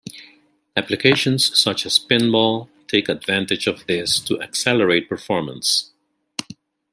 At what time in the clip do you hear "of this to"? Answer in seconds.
3.67-4.41